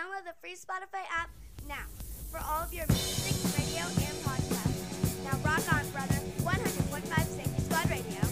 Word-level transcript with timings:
Download 0.00 0.24
the 0.24 0.32
free 0.40 0.54
Spotify 0.54 1.04
app 1.12 1.28
now 1.68 1.84
for 2.30 2.38
all 2.38 2.62
of 2.62 2.72
your 2.72 2.86
music, 2.86 3.36
radio, 3.52 3.84
and 3.84 4.16
podcasts. 4.24 5.24
Now 5.24 5.36
rock 5.44 5.60
on, 5.74 5.86
brother. 5.90 6.14
100.5 6.40 7.26
Safety 7.36 7.62
Squad 7.62 7.90
Radio. 7.90 8.29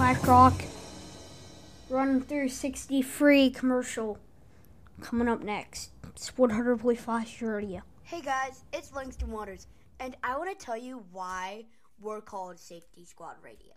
Franklin's 0.00 0.24
Clash 0.24 0.28
Rock. 0.28 0.64
Run 1.90 2.22
through 2.22 2.48
63 2.48 3.50
commercial. 3.50 4.18
Coming 5.02 5.28
up 5.28 5.42
next. 5.42 5.90
It's 6.08 6.30
100.5 6.30 7.42
Radio. 7.42 7.82
Hey 8.04 8.22
guys, 8.22 8.64
it's 8.72 8.94
Langston 8.94 9.30
Waters, 9.30 9.66
and 9.98 10.16
I 10.24 10.38
want 10.38 10.58
to 10.58 10.64
tell 10.64 10.76
you 10.78 11.04
why 11.12 11.66
we're 12.00 12.22
called 12.22 12.58
Safety 12.58 13.04
Squad 13.04 13.34
Radio. 13.44 13.74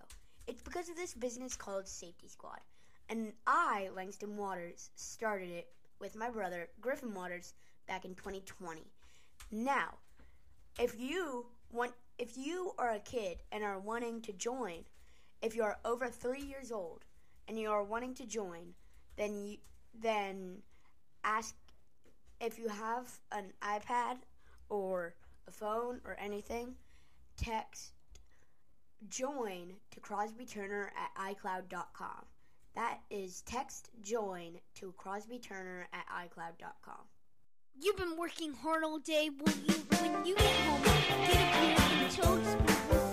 It's 0.47 0.61
because 0.61 0.87
of 0.87 0.95
this 0.95 1.13
business 1.13 1.57
called 1.57 1.89
Safety 1.89 2.29
Squad, 2.29 2.61
and 3.09 3.33
I, 3.45 3.89
Langston 3.93 4.37
Waters, 4.37 4.91
started 4.95 5.49
it 5.49 5.67
with 5.99 6.15
my 6.15 6.29
brother, 6.29 6.69
Griffin 6.79 7.13
Waters, 7.13 7.53
back 7.85 8.05
in 8.05 8.15
2020. 8.15 8.81
Now, 9.51 9.95
if 10.79 10.97
you 10.97 11.47
want, 11.69 11.91
if 12.17 12.37
you 12.37 12.71
are 12.77 12.91
a 12.91 12.99
kid 12.99 13.39
and 13.51 13.61
are 13.61 13.77
wanting 13.77 14.21
to 14.21 14.31
join, 14.31 14.85
if 15.43 15.55
you 15.55 15.61
are 15.61 15.77
over 15.83 16.07
three 16.07 16.41
years 16.41 16.71
old 16.71 17.03
and 17.47 17.59
you 17.59 17.69
are 17.69 17.83
wanting 17.83 18.15
to 18.15 18.25
join, 18.25 18.73
then 19.17 19.35
you, 19.45 19.57
then 20.01 20.59
ask 21.23 21.53
if 22.39 22.57
you 22.57 22.69
have 22.69 23.11
an 23.31 23.51
iPad 23.61 24.17
or 24.69 25.13
a 25.47 25.51
phone 25.51 25.99
or 26.05 26.17
anything, 26.19 26.75
text 27.37 27.91
join 29.09 29.73
to 29.91 29.99
Crosby 29.99 30.45
Turner 30.45 30.91
at 30.97 31.35
iCloud.com. 31.35 32.25
That 32.75 32.99
is 33.11 33.41
text 33.41 33.89
join 34.01 34.59
to 34.75 34.93
Crosby 34.93 35.39
Turner 35.39 35.87
at 35.93 36.05
iCloud.com. 36.07 37.05
You've 37.79 37.97
been 37.97 38.17
working 38.17 38.53
hard 38.53 38.83
all 38.83 38.99
day. 38.99 39.25
You, 39.25 39.75
when 39.99 40.25
you 40.25 40.35
get 40.35 40.55
home, 40.61 40.81
get 40.83 41.09
a 41.09 41.27
beer 41.27 41.75
and 41.79 42.11
toast 42.11 43.12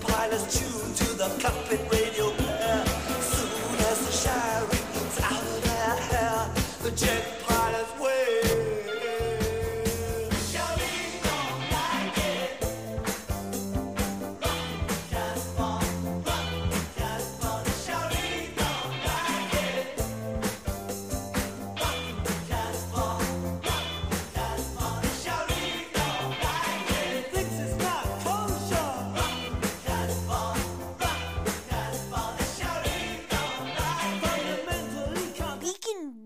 pilot's 0.00 0.58
tuned 0.58 0.96
to 0.96 1.04
the 1.14 1.28
cockpit 1.40 1.80
radio. 1.90 2.07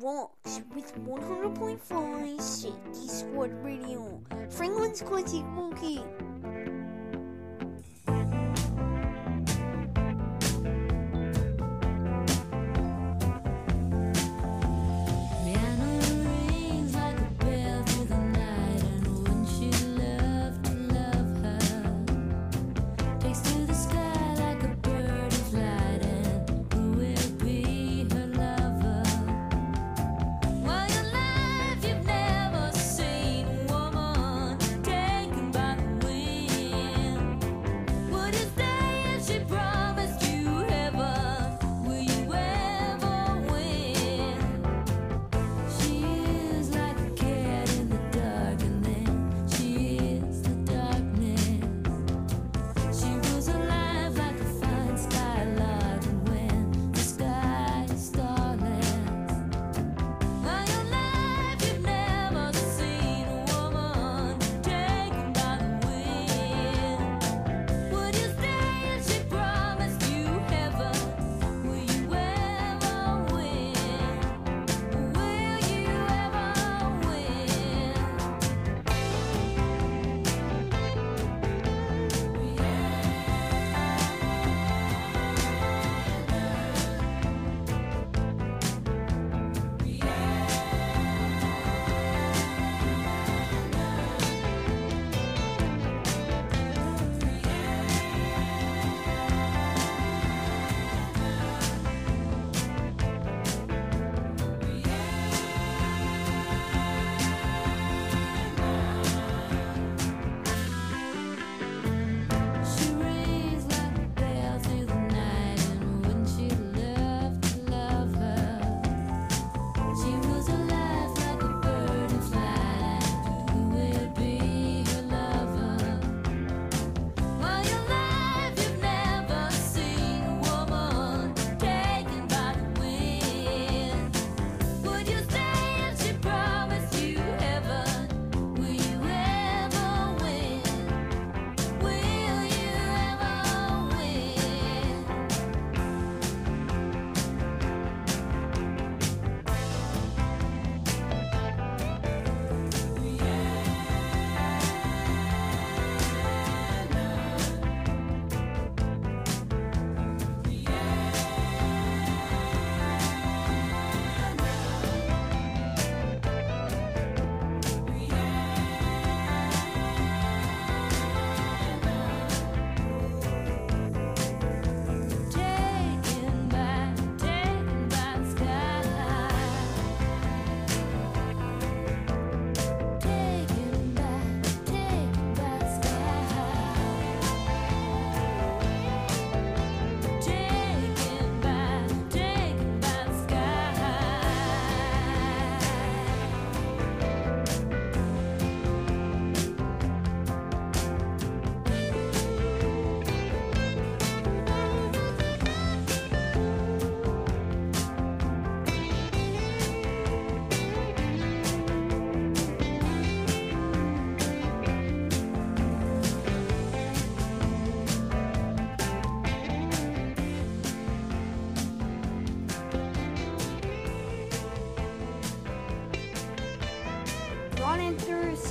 rocks 0.02 0.60
with 0.74 0.92
100.5 1.06 2.40
Safety 2.40 3.08
Squad 3.08 3.52
Radio, 3.64 4.20
Franklin's 4.50 5.00
Classic 5.00 5.44
Monkey. 5.44 6.02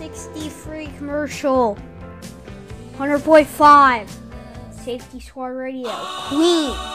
Sixty-three 0.01 0.88
commercial. 0.98 1.77
100.5. 2.98 4.10
Safety 4.74 5.20
Squad 5.20 5.50
Radio. 5.50 5.91
Queen. 6.27 6.90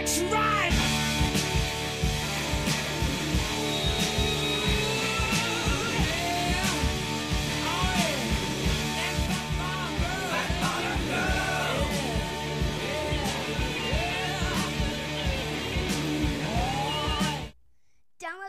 Download 0.00 0.14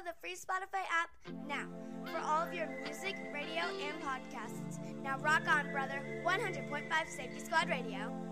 the 0.06 0.14
free 0.22 0.36
Spotify 0.36 0.86
app 0.90 1.10
now 1.48 1.68
for 2.06 2.18
all 2.20 2.48
of 2.48 2.54
your 2.54 2.68
music, 2.86 3.18
radio, 3.34 3.64
and 3.64 4.02
podcasts. 4.02 4.80
Now 5.04 5.18
rock 5.18 5.44
on, 5.50 5.70
brother. 5.74 6.02
100.5 6.26 7.10
Safety 7.10 7.40
Squad 7.42 7.68
Radio. 7.68 8.32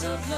Think 0.00 0.26
that 0.28 0.37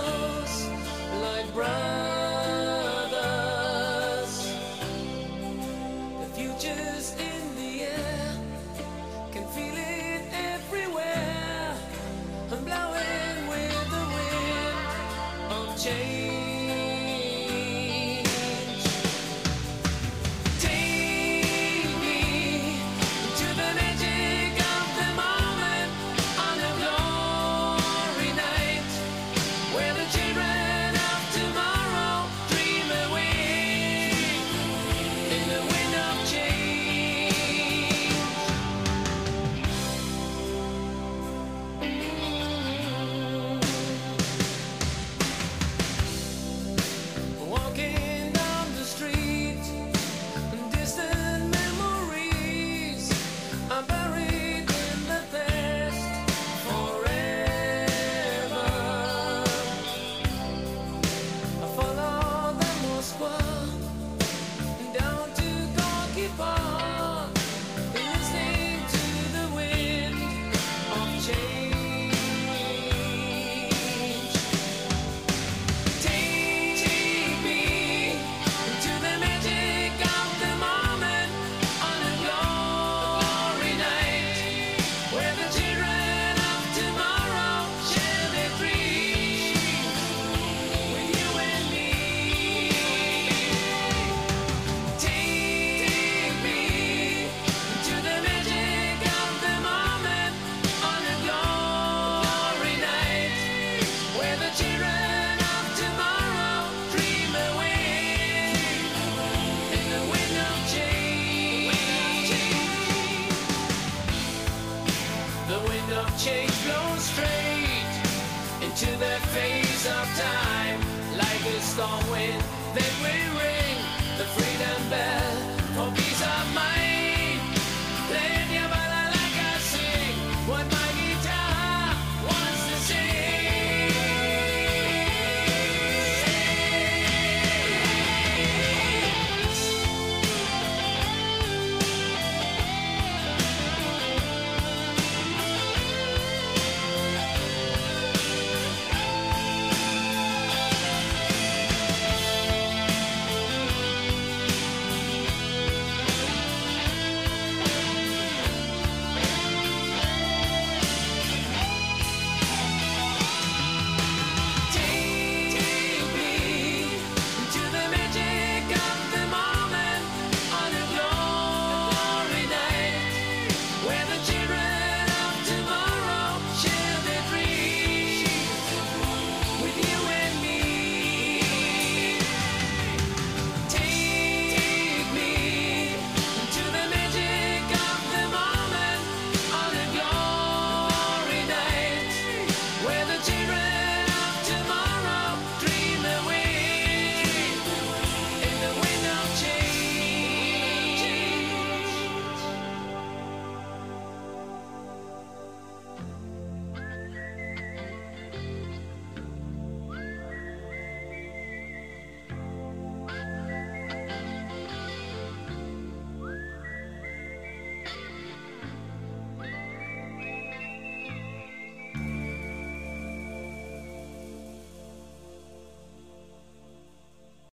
Through 118.91 118.99
the 118.99 119.21
face 119.29 119.87
of 119.87 120.07
time. 120.19 120.81
Like 121.17 121.47
a 121.47 121.61
storm 121.61 122.11
wind 122.11 122.43
that 122.75 122.93
we 123.01 123.39
raise. 123.39 123.60